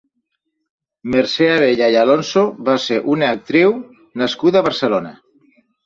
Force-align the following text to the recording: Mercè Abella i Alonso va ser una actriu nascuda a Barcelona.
Mercè 1.15 1.49
Abella 1.59 1.91
i 1.97 1.99
Alonso 2.05 2.45
va 2.71 2.77
ser 2.87 2.99
una 3.17 3.31
actriu 3.37 3.79
nascuda 4.25 4.65
a 4.65 4.69
Barcelona. 4.73 5.19